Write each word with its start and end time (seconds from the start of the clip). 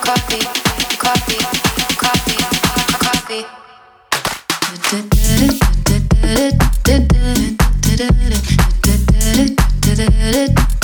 Brand 0.00 0.28
new 0.28 0.38
girl. 0.98 1.16
it 10.38 10.75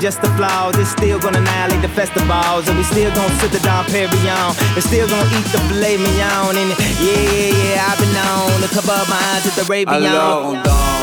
just 0.00 0.20
the 0.22 0.28
flaws, 0.36 0.76
it's 0.78 0.90
still 0.90 1.18
gonna 1.18 1.38
annihilate 1.38 1.82
the 1.82 1.88
festivals. 1.88 2.68
And 2.68 2.78
we 2.78 2.84
still 2.84 3.10
gonna 3.14 3.34
sit 3.40 3.50
the 3.52 3.60
Dom 3.60 3.84
Perignon. 3.86 4.54
And 4.74 4.84
still 4.84 5.08
gonna 5.08 5.36
eat 5.36 5.46
the 5.50 5.58
filet 5.68 5.96
mignon. 5.96 6.56
And 6.56 6.70
yeah, 7.02 7.14
yeah, 7.14 7.74
yeah, 7.74 7.88
I've 7.88 7.98
been 7.98 8.16
on 8.16 8.60
to 8.62 8.68
cover 8.74 8.92
up 8.92 9.08
my 9.08 9.20
eyes 9.34 9.46
at 9.46 9.54
the 9.54 9.64
Arabian. 9.66 10.97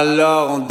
Alors 0.00 0.52
on 0.52 0.67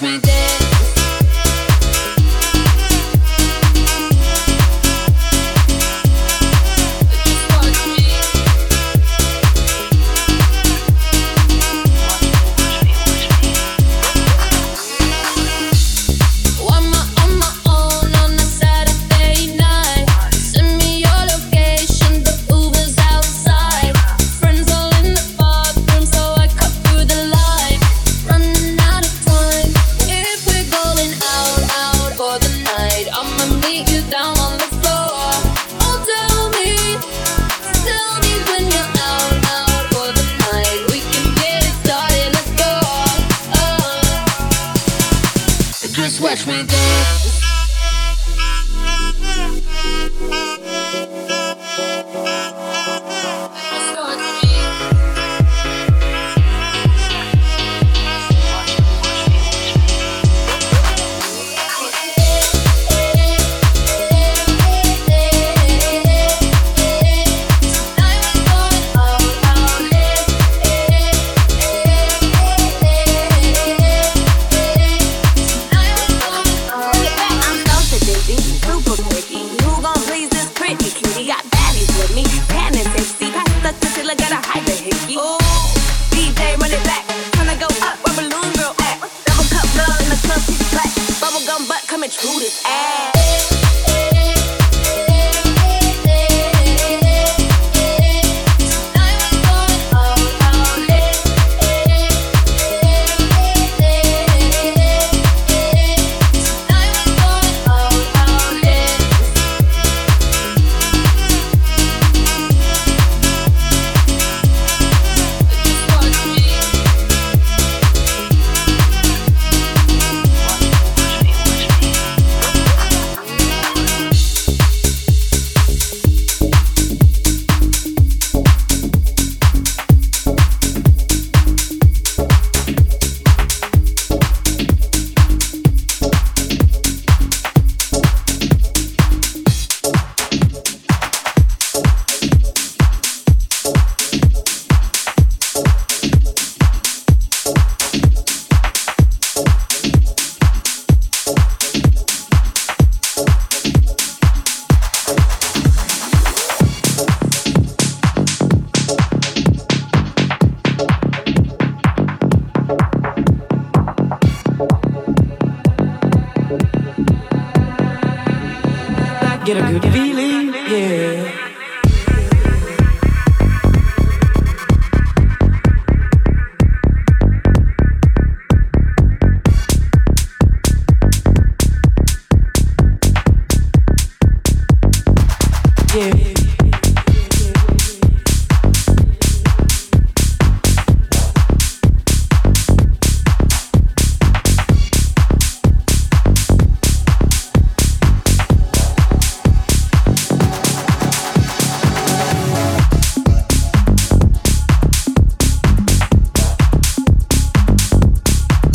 me. 0.00 0.51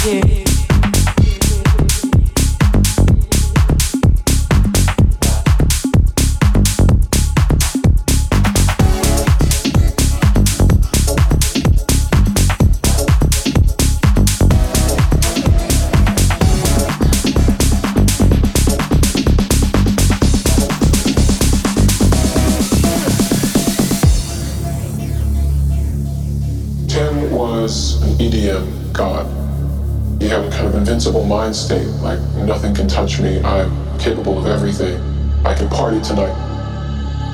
yeah. 0.07 0.46
Danse. 31.11 31.27
mind 31.27 31.55
state, 31.55 31.87
like 32.01 32.19
nothing 32.45 32.73
can 32.73 32.87
touch 32.87 33.19
me, 33.19 33.41
I'm 33.43 33.71
capable 33.99 34.37
of 34.37 34.47
everything. 34.47 34.99
I 35.45 35.53
can 35.53 35.69
party 35.69 36.01
tonight 36.01 36.35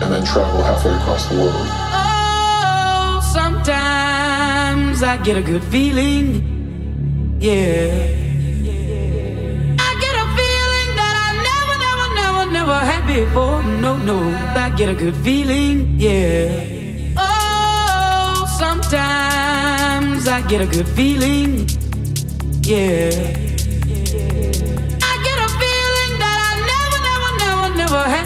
and 0.02 0.12
then 0.12 0.26
travel 0.26 0.62
halfway 0.62 0.94
across 0.94 1.28
the 1.30 1.36
world. 1.36 1.54
Oh, 1.56 3.22
sometimes 3.34 5.02
I 5.04 5.18
get 5.24 5.38
a 5.38 5.42
good 5.42 5.64
feeling, 5.64 7.38
yeah. 7.40 8.22
I 9.80 9.92
get 10.04 10.16
a 10.16 10.26
feeling 10.38 10.90
that 11.00 11.16
I 11.26 11.30
never, 11.50 11.76
never, 11.86 12.08
never, 12.22 12.52
never 12.52 12.78
had 12.86 13.08
before. 13.08 13.64
No, 13.64 13.98
no, 13.98 14.20
I 14.56 14.70
get 14.76 14.90
a 14.90 14.94
good 14.94 15.16
feeling, 15.18 16.00
yeah. 16.00 17.14
Oh, 17.18 18.46
sometimes 18.60 20.28
I 20.28 20.42
get 20.48 20.62
a 20.62 20.68
good 20.68 20.88
feeling, 20.90 21.68
yeah. 22.62 23.43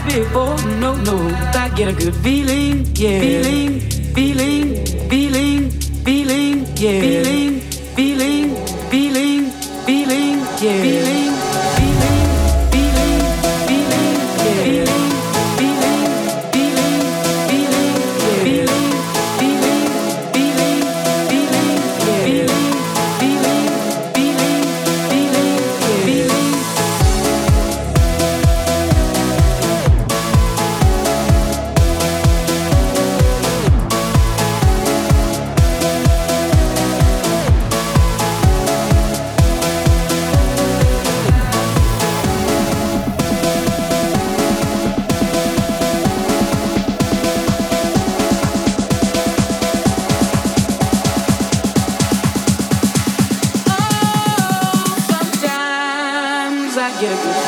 Before. 0.08 0.48
Oh, 0.48 0.56
no, 0.80 0.94
no, 0.96 1.16
I 1.54 1.68
get 1.74 1.88
a 1.88 1.92
good 1.92 2.14
feeling, 2.16 2.86
yeah. 2.94 3.20
Feeling, 3.20 3.80
feeling, 4.14 4.86
feeling, 5.08 5.70
feeling, 6.04 6.66
yeah. 6.76 7.00
Feeling, 7.00 7.60
feeling, 7.96 8.56
feeling, 8.90 9.50
feeling, 9.86 10.38
yeah. 10.60 10.82
Feeling. 10.82 11.07
Thank 57.20 57.47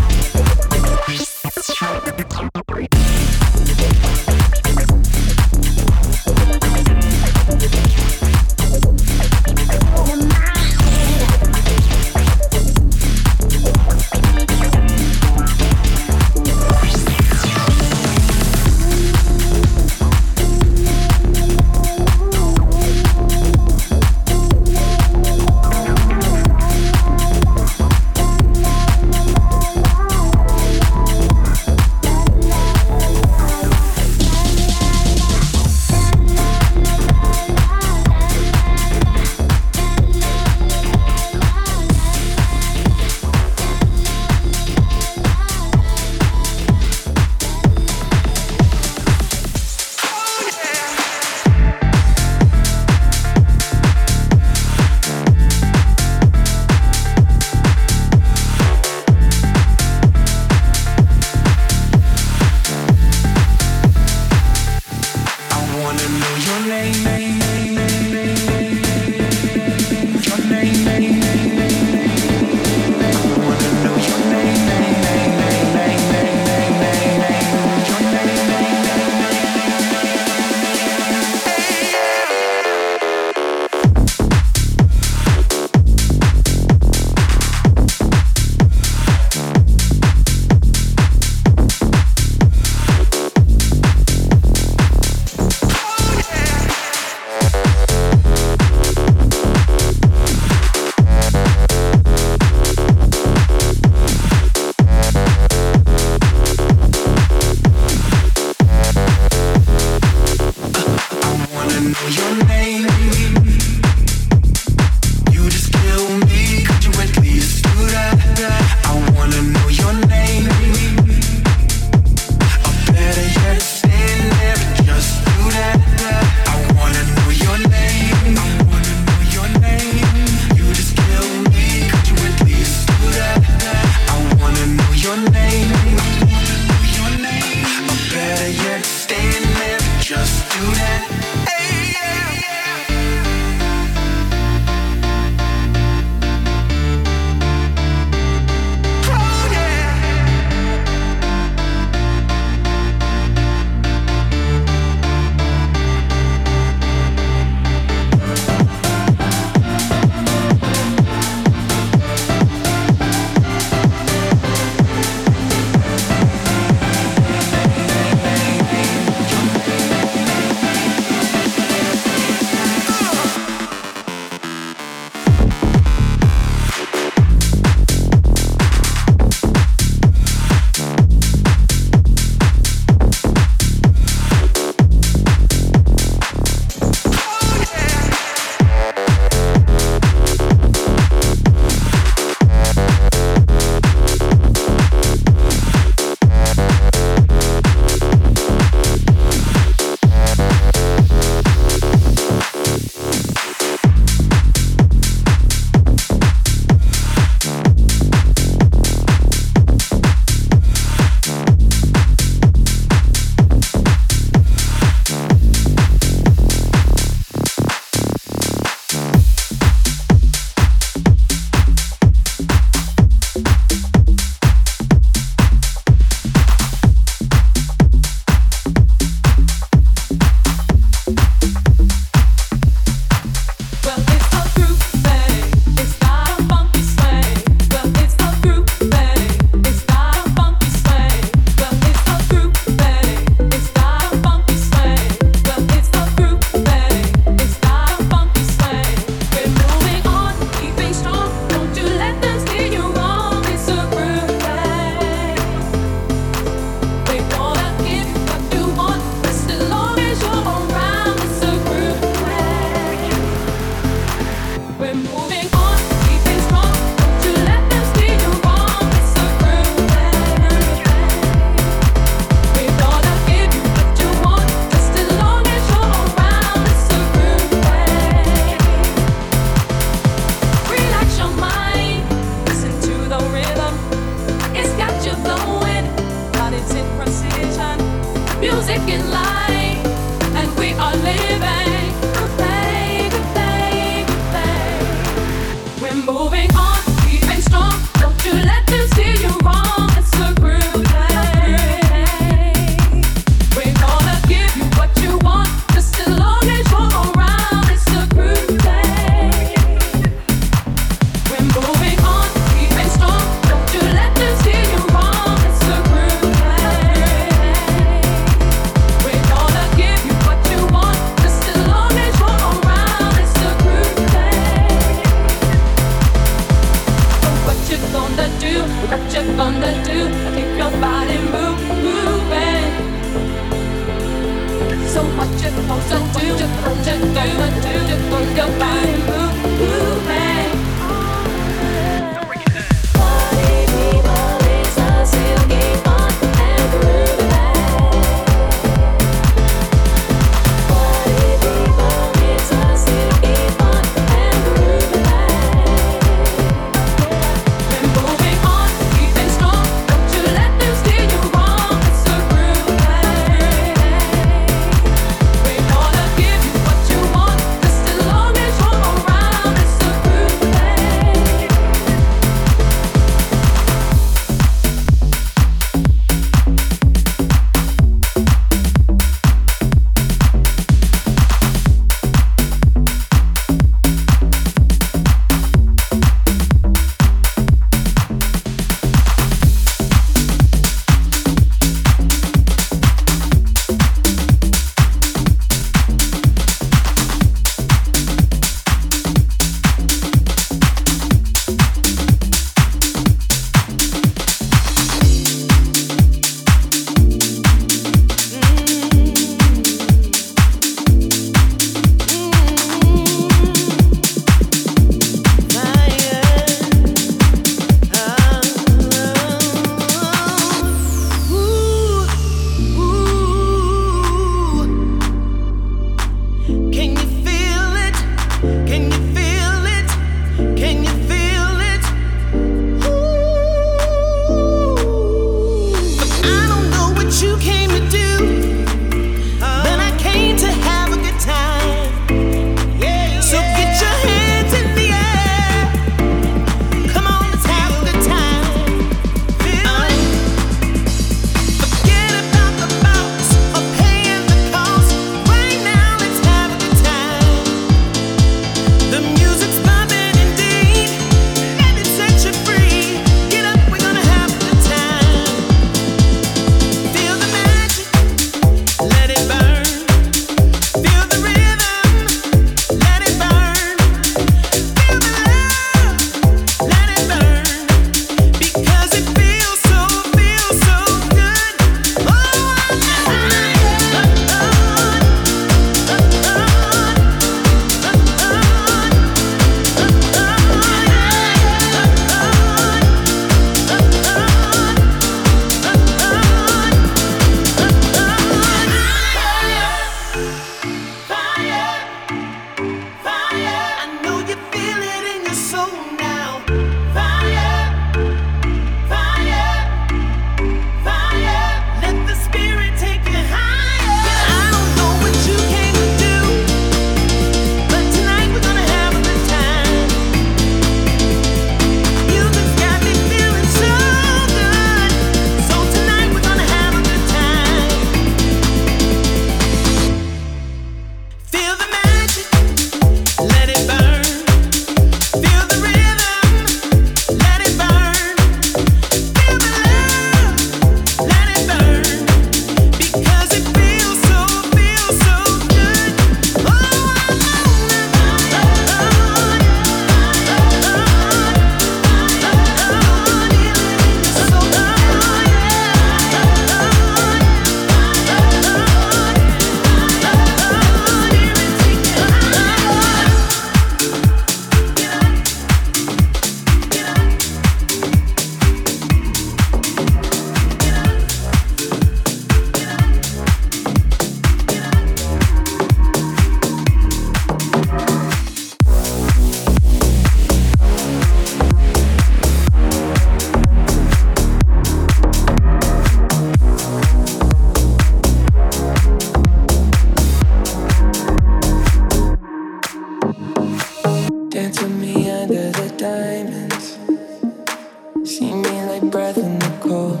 me 598.42 598.62
like 598.64 598.90
breath 598.90 599.18
in 599.18 599.38
the 599.38 599.52
cold. 599.60 600.00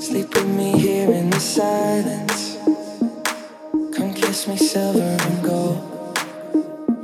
Sleep 0.00 0.32
with 0.34 0.46
me 0.46 0.78
here 0.78 1.10
in 1.10 1.30
the 1.30 1.40
silence. 1.40 2.56
Come 3.94 4.14
kiss 4.14 4.46
me, 4.46 4.56
silver 4.56 5.16
and 5.28 5.44
gold. 5.44 5.80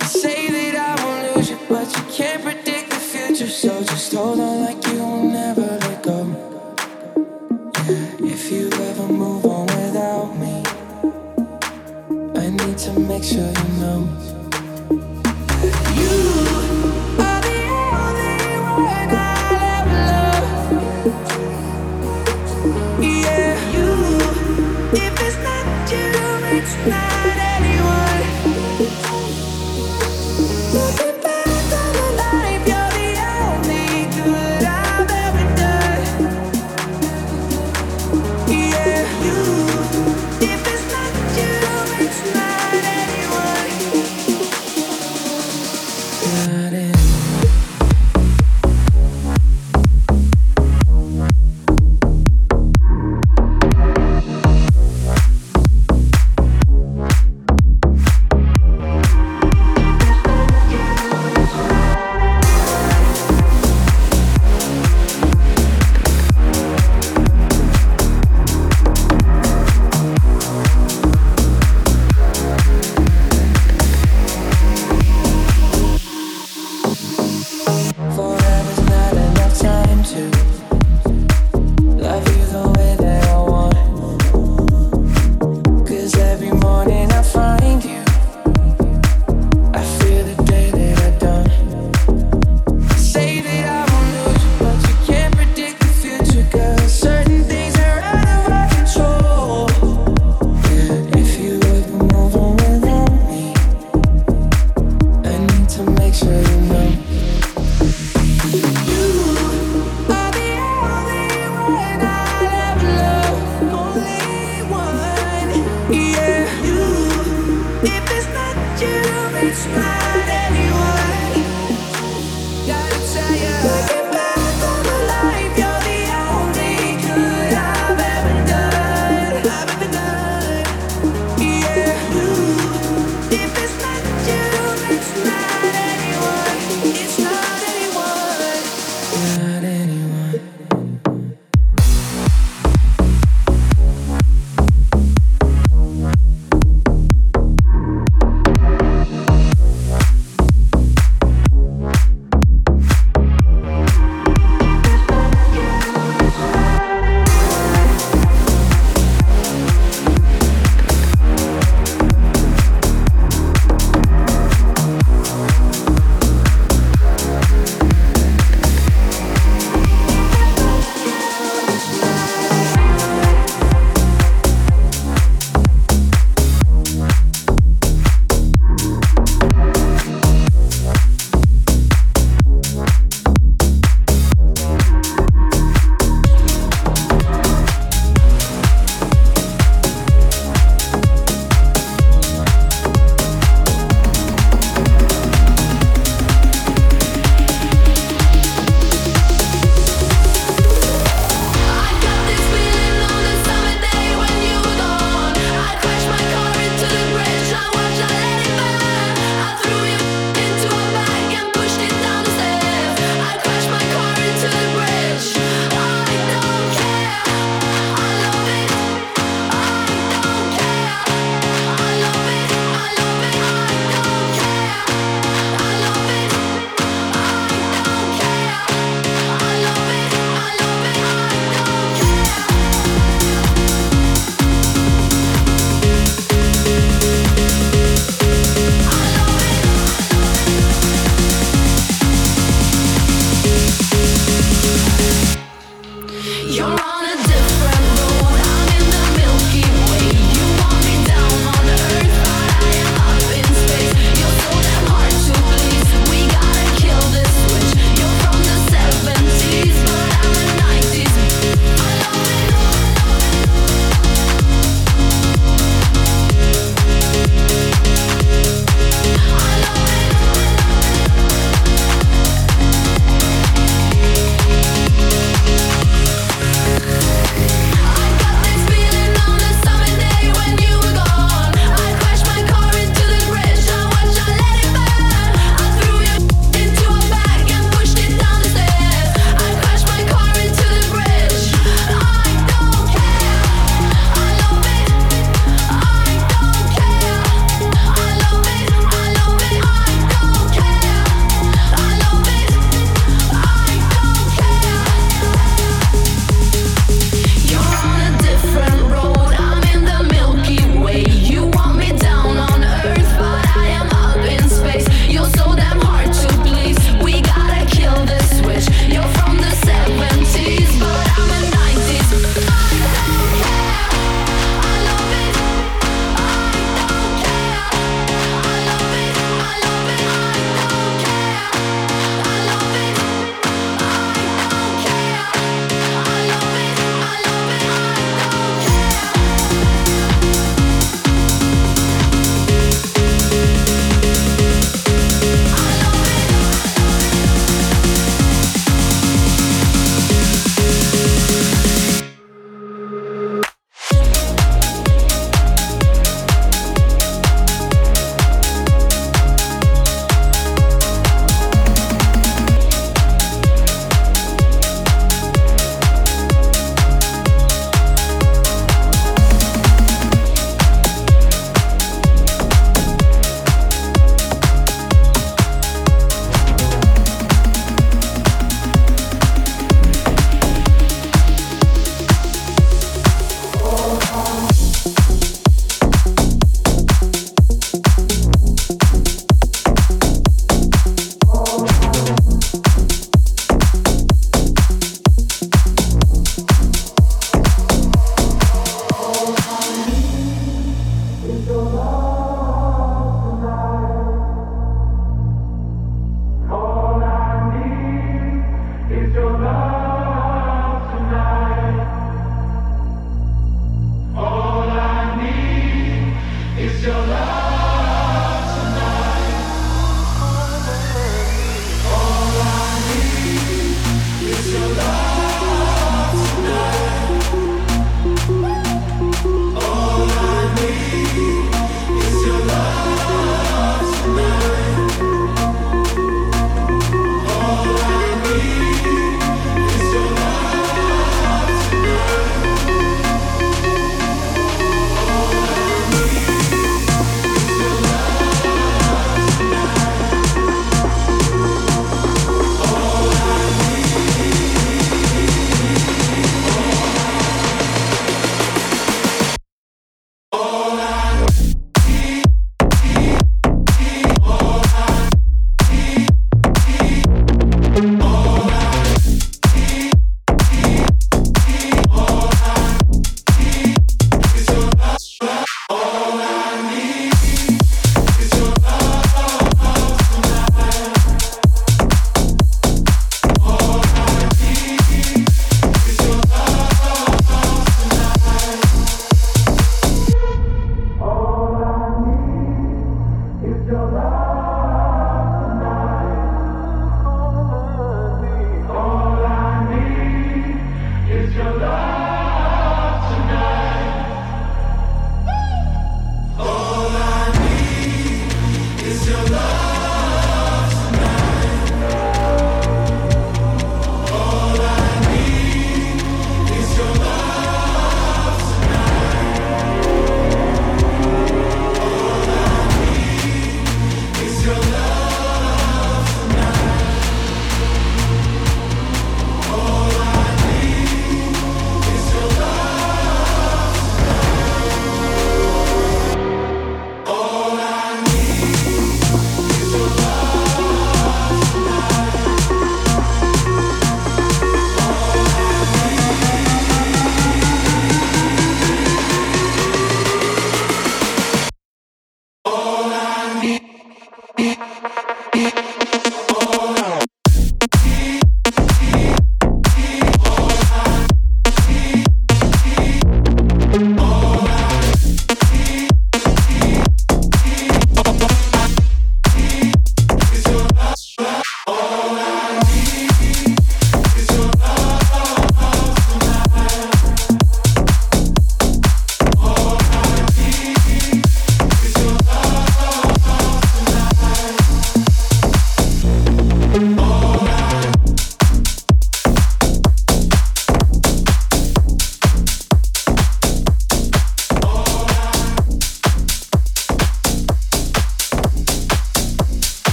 You 0.00 0.06
say 0.06 0.48
that 0.50 0.74
I 0.76 1.04
won't 1.04 1.36
lose 1.36 1.50
you, 1.50 1.58
but 1.68 1.86
you 1.96 2.02
can't 2.12 2.42
predict 2.42 2.90
the 2.90 2.96
future, 2.96 3.48
so 3.48 3.82
just 3.82 4.12
hold 4.12 4.40
on 4.40 4.60
like 4.66 4.86
you 4.86 4.98
will 4.98 5.24
never 5.24 5.62
let 5.62 6.02
go. 6.02 6.18
Yeah, 7.88 8.32
if 8.34 8.50
you 8.52 8.68
ever 8.68 9.08
move 9.08 9.44
on 9.46 9.66
without 9.66 10.36
me, 10.38 10.62
I 12.40 12.50
need 12.50 12.78
to 12.78 12.92
make 13.00 13.24
sure 13.24 13.52
you 13.60 13.80
know. 13.80 14.23